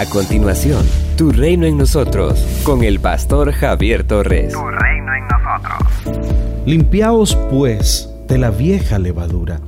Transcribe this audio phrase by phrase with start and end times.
[0.00, 0.82] A continuación,
[1.18, 4.50] Tu Reino en Nosotros, con el pastor Javier Torres.
[4.50, 6.64] Tu reino en nosotros.
[6.64, 9.60] Limpiaos pues de la vieja levadura,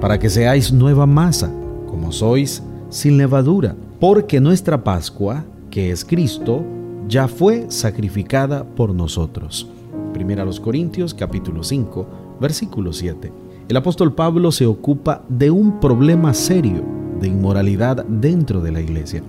[0.00, 1.50] para que seáis nueva masa,
[1.88, 6.62] como sois, sin levadura, porque nuestra Pascua, que es Cristo,
[7.08, 9.68] ya fue sacrificada por nosotros.
[10.14, 12.06] Primera a los Corintios capítulo 5,
[12.40, 13.32] versículo 7.
[13.68, 16.84] El apóstol Pablo se ocupa de un problema serio
[17.20, 19.24] de inmoralidad dentro de la iglesia.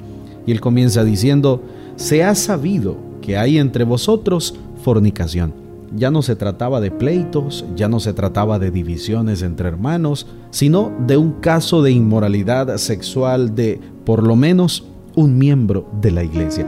[0.45, 1.61] Y él comienza diciendo,
[1.95, 5.53] se ha sabido que hay entre vosotros fornicación.
[5.95, 10.91] Ya no se trataba de pleitos, ya no se trataba de divisiones entre hermanos, sino
[11.05, 16.65] de un caso de inmoralidad sexual de, por lo menos, un miembro de la iglesia.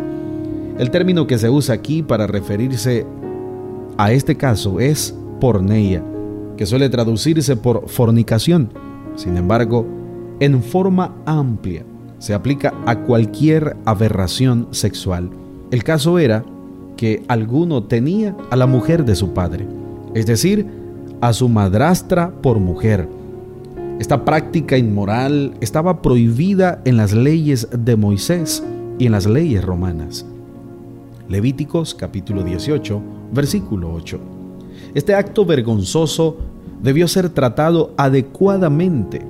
[0.77, 3.05] El término que se usa aquí para referirse
[3.97, 6.03] a este caso es porneia,
[6.55, 8.69] que suele traducirse por fornicación.
[9.15, 9.87] Sin embargo,
[10.39, 11.83] en forma amplia
[12.19, 15.29] se aplica a cualquier aberración sexual.
[15.71, 16.43] El caso era
[16.97, 19.67] que alguno tenía a la mujer de su padre,
[20.13, 20.65] es decir,
[21.21, 23.07] a su madrastra por mujer.
[23.99, 28.63] Esta práctica inmoral estaba prohibida en las leyes de Moisés
[28.99, 30.25] y en las leyes romanas.
[31.29, 33.01] Levíticos capítulo 18,
[33.33, 34.19] versículo 8.
[34.93, 36.37] Este acto vergonzoso
[36.81, 39.21] debió ser tratado adecuadamente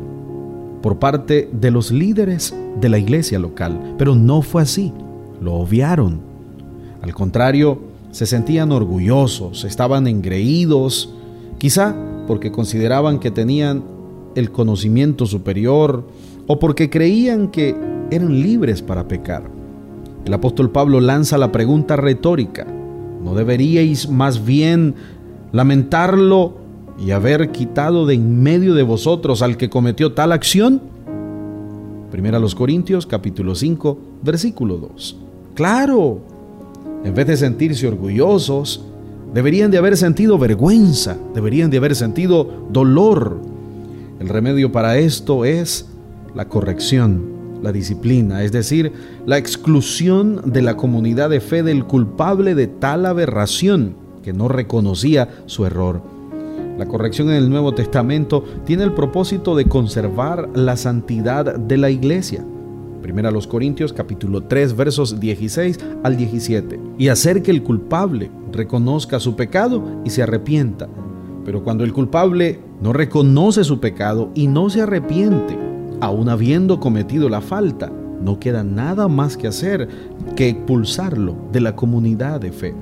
[0.86, 4.94] por parte de los líderes de la iglesia local, pero no fue así,
[5.42, 6.19] lo obviaron.
[7.02, 7.80] Al contrario,
[8.11, 11.11] se sentían orgullosos, estaban engreídos,
[11.58, 11.95] quizá
[12.27, 13.83] porque consideraban que tenían
[14.36, 16.08] el conocimiento superior
[16.45, 17.75] o porque creían que
[18.11, 19.42] eran libres para pecar.
[20.23, 22.67] El apóstol Pablo lanza la pregunta retórica,
[23.23, 24.94] ¿no deberíais más bien
[25.52, 26.64] lamentarlo
[26.98, 30.82] y haber quitado de en medio de vosotros al que cometió tal acción?
[32.12, 35.18] Primera los Corintios capítulo 5 versículo 2.
[35.54, 36.20] Claro,
[37.04, 38.84] en vez de sentirse orgullosos,
[39.34, 43.38] deberían de haber sentido vergüenza, deberían de haber sentido dolor.
[44.20, 45.88] El remedio para esto es
[46.34, 48.94] la corrección, la disciplina, es decir,
[49.26, 55.30] la exclusión de la comunidad de fe del culpable de tal aberración que no reconocía
[55.45, 56.14] su error.
[56.77, 61.89] La corrección en el Nuevo Testamento tiene el propósito de conservar la santidad de la
[61.89, 62.45] iglesia.
[63.02, 66.77] Primera a los Corintios capítulo 3 versos 16 al 17.
[66.97, 70.89] Y hacer que el culpable reconozca su pecado y se arrepienta.
[71.45, 75.57] Pero cuando el culpable no reconoce su pecado y no se arrepiente,
[76.02, 77.89] aun habiendo cometido la falta,
[78.21, 79.87] no queda nada más que hacer
[80.36, 82.73] que expulsarlo de la comunidad de fe.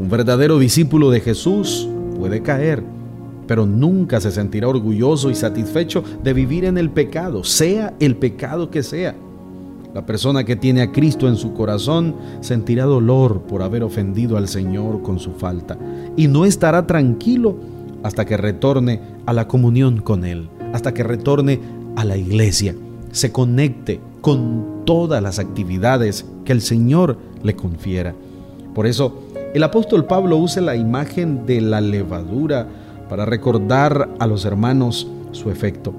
[0.00, 1.88] Un verdadero discípulo de Jesús
[2.18, 2.82] puede caer,
[3.48, 8.70] pero nunca se sentirá orgulloso y satisfecho de vivir en el pecado, sea el pecado
[8.70, 9.16] que sea.
[9.94, 14.46] La persona que tiene a Cristo en su corazón sentirá dolor por haber ofendido al
[14.46, 15.78] Señor con su falta
[16.14, 17.56] y no estará tranquilo
[18.02, 21.58] hasta que retorne a la comunión con Él, hasta que retorne
[21.96, 22.74] a la iglesia,
[23.12, 28.14] se conecte con todas las actividades que el Señor le confiera.
[28.74, 29.22] Por eso,
[29.54, 32.68] el apóstol Pablo usa la imagen de la levadura
[33.08, 35.92] para recordar a los hermanos su efecto.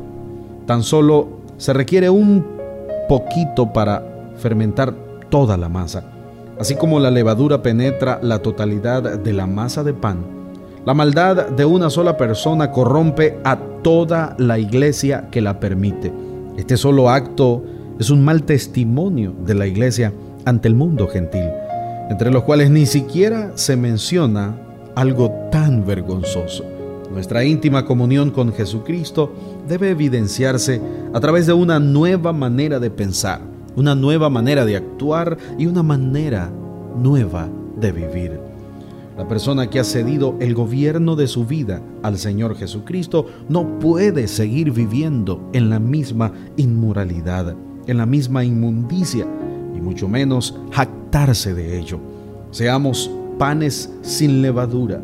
[0.66, 1.28] Tan solo
[1.58, 2.46] se requiere un
[3.08, 4.04] poquito para
[4.38, 4.94] fermentar
[5.30, 6.04] toda la masa.
[6.60, 10.26] Así como la levadura penetra la totalidad de la masa de pan,
[10.86, 16.12] la maldad de una sola persona corrompe a toda la iglesia que la permite.
[16.58, 17.64] Este solo acto
[18.00, 20.14] es un mal testimonio de la iglesia
[20.46, 21.50] ante el mundo gentil,
[22.10, 24.56] entre los cuales ni siquiera se menciona
[24.96, 26.79] algo tan vergonzoso.
[27.12, 29.34] Nuestra íntima comunión con Jesucristo
[29.68, 30.80] debe evidenciarse
[31.14, 33.42] a través de una nueva manera de pensar,
[33.76, 36.52] una nueva manera de actuar y una manera
[37.02, 37.50] nueva
[37.80, 38.40] de vivir.
[39.18, 44.28] La persona que ha cedido el gobierno de su vida al Señor Jesucristo no puede
[44.28, 47.56] seguir viviendo en la misma inmoralidad,
[47.88, 49.28] en la misma inmundicia,
[49.76, 52.00] y mucho menos jactarse de ello.
[52.52, 55.02] Seamos panes sin levadura,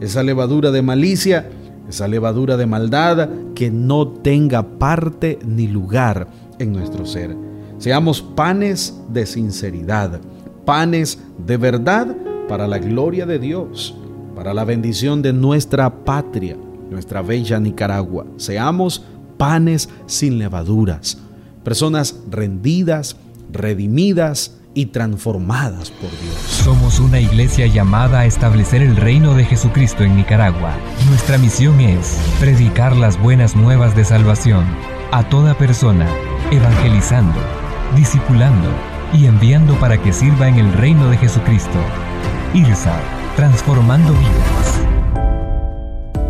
[0.00, 1.48] esa levadura de malicia,
[1.88, 6.28] esa levadura de maldad que no tenga parte ni lugar
[6.58, 7.36] en nuestro ser.
[7.78, 10.20] Seamos panes de sinceridad,
[10.64, 12.16] panes de verdad
[12.48, 13.96] para la gloria de Dios,
[14.34, 16.56] para la bendición de nuestra patria,
[16.90, 18.26] nuestra bella Nicaragua.
[18.36, 19.04] Seamos
[19.36, 21.18] panes sin levaduras,
[21.62, 23.16] personas rendidas,
[23.52, 26.34] redimidas, y transformadas por Dios.
[26.36, 30.76] Somos una iglesia llamada a establecer el reino de Jesucristo en Nicaragua.
[31.08, 34.64] Nuestra misión es predicar las buenas nuevas de salvación
[35.12, 36.06] a toda persona,
[36.50, 37.38] evangelizando,
[37.96, 38.68] discipulando
[39.12, 41.78] y enviando para que sirva en el reino de Jesucristo.
[42.54, 42.98] IRSA,
[43.36, 44.47] transformando vidas.